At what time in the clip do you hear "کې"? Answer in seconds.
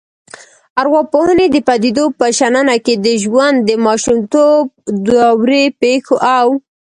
2.85-2.93